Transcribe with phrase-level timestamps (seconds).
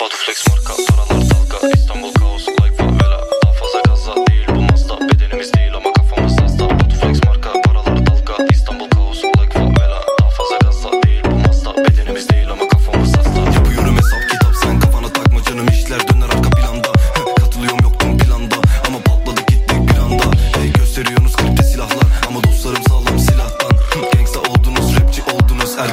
[0.00, 1.68] Batuflex marka paralar dalga.
[1.74, 5.00] İstanbul kaos like favela Daha fazla gaza değil bu mazda.
[5.00, 6.70] Bedenimiz değil ama kafamız hasta.
[6.70, 8.44] Batuflex marka paralar dalga.
[8.50, 11.76] İstanbul kaos like favela Daha fazla gaza değil bu mazda.
[11.76, 13.40] Bedenimiz değil ama kafamız hasta.
[13.40, 15.68] Yapıyorum hesap kitap sen kafana takma canım.
[15.68, 16.88] İşler döner arka planda.
[17.14, 18.56] Heh, Katılıyorum yoktum planda.
[18.88, 20.24] Ama patladı gittik bir anda.
[20.56, 22.06] Hey, Gösteriyorsunuz klipte silahlar.
[22.28, 23.18] Ama dostlarım sağlam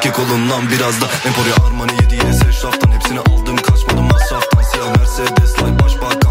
[0.00, 1.06] yolundan biraz da.
[1.26, 6.21] Emporio Armani 7 yine eşraftan Hepsini aldım kaçmadım masraftan Siyah Mercedes like başbakan Yok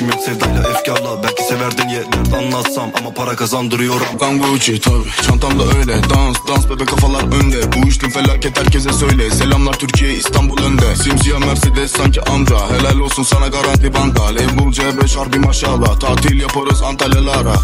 [0.00, 1.22] işim yok sevdayla efkarla.
[1.22, 6.70] Belki severdin ye dert anlatsam Ama para kazandırıyor Kan Gucci tabi çantamda öyle Dans dans.
[6.70, 7.72] Bebe kafalar önde.
[7.72, 9.30] Bu işli felaket herkese söyle.
[9.30, 10.96] Selamlar Türkiye İstanbul önde.
[10.96, 16.00] Simsiyah Mercedes sanki amca Helal olsun sana garanti banka Label C5 harbi maşallah.
[16.00, 17.54] Tatil yaparız Antalyalara.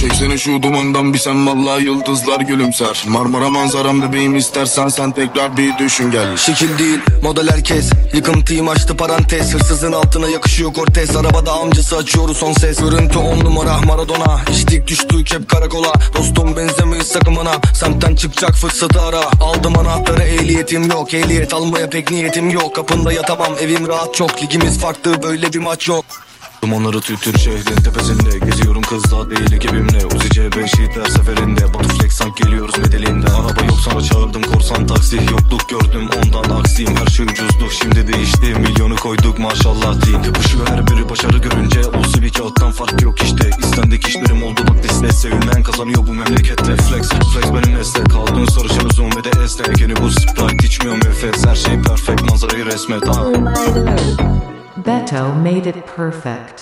[0.00, 3.04] Çeksene şu dumandan bir sen vallahi yıldızlar gülümser.
[3.08, 6.36] Marmara manzaram bebeğim istersen sen tekrar bir düşün gel.
[6.36, 7.90] Şekil değil model herkes.
[8.14, 9.54] Yıkıntıyım açtı parantez.
[9.54, 11.16] Hırsızın altına yakışıyor Cortez.
[11.16, 12.78] Arabada amcası açıyoruz son ses.
[12.78, 14.40] Görüntü on numara Maradona.
[14.50, 15.92] İçtik düştük hep karakola.
[16.16, 17.52] Dostum benzemeyiz sakın bana.
[17.74, 19.22] Semtten çıkacak fırsatı ara.
[19.40, 21.14] Aldım anahtarı ehliyetim yok.
[21.14, 22.74] Ehliyet almaya pek niyetim yok.
[22.74, 24.42] Kapında yatamam evim rahat çok.
[24.42, 26.04] Ligimiz farklı böyle bir maç yok.
[26.62, 28.38] Dumanları tütür şehrin tepesinde.
[28.46, 30.06] Geziyorum kızla değil ekibimle.
[30.06, 31.74] Uzi C5 her seferinde.
[31.74, 34.42] Batu flex sank geliyoruz bedelinde Araba yok sana çağırdım.
[34.42, 36.08] Korsan taksi Yokluk gördüm.
[36.16, 39.38] Ondan aksiyim Her şey ucuzdu şimdi değişti Milyonu koyduk.
[39.38, 40.24] Maşallah diyeyim.
[40.24, 41.61] Yapışıyor her biri başarı görünce
[45.62, 46.76] Sevilmeyen kazanıyor bu memlekette.
[46.76, 49.80] Flex flex benim meslek Kaldın sarışın uzun ve de esnek.
[49.80, 52.22] Yeni bu Sprite içmiyorum Efes Her şey perfect.
[52.30, 53.02] Manzarayı resmet.
[54.86, 56.52] Beto made it perfect.